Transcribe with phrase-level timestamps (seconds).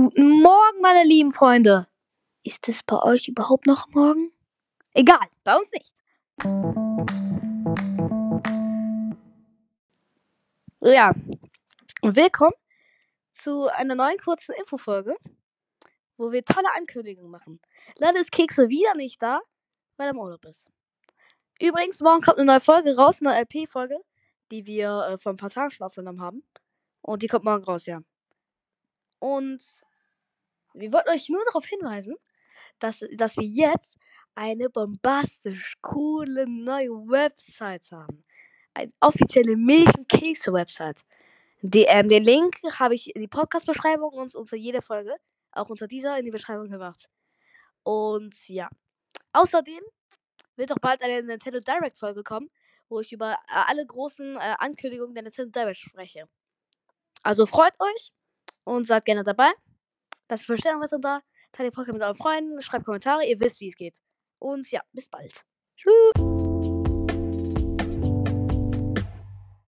[0.00, 1.88] Guten Morgen, meine lieben Freunde.
[2.44, 4.30] Ist es bei euch überhaupt noch morgen?
[4.94, 5.92] Egal, bei uns nicht.
[10.80, 11.12] Ja,
[12.00, 12.54] willkommen
[13.32, 15.16] zu einer neuen kurzen Infofolge,
[16.16, 17.60] wo wir tolle Ankündigungen machen.
[17.96, 19.40] Leider ist Kekse wieder nicht da,
[19.96, 20.70] weil er im Urlaub ist.
[21.60, 23.98] Übrigens, morgen kommt eine neue Folge raus, eine LP-Folge,
[24.52, 26.44] die wir äh, vor ein paar Tagen schon aufgenommen haben.
[27.02, 28.00] Und die kommt morgen raus, ja.
[29.18, 29.87] Und
[30.74, 32.16] wir wollten euch nur darauf hinweisen,
[32.78, 33.96] dass, dass wir jetzt
[34.34, 38.24] eine bombastisch coole neue Website haben.
[38.74, 41.04] Eine offizielle Milch- und Kekse-Website.
[41.62, 45.16] Ähm, den Link habe ich in die Podcast-Beschreibung und unter jeder Folge,
[45.50, 47.08] auch unter dieser, in die Beschreibung gemacht.
[47.82, 48.68] Und ja.
[49.32, 49.80] Außerdem
[50.54, 52.50] wird auch bald eine Nintendo Direct-Folge kommen,
[52.88, 56.28] wo ich über äh, alle großen äh, Ankündigungen der Nintendo Direct spreche.
[57.22, 58.12] Also freut euch
[58.64, 59.50] und seid gerne dabei.
[60.28, 61.20] Lasst für Sterne was da.
[61.52, 63.98] Teilt den Podcast mit euren Freunden, schreibt Kommentare, ihr wisst, wie es geht.
[64.38, 65.44] Und ja, bis bald.
[65.76, 66.37] Tschüss.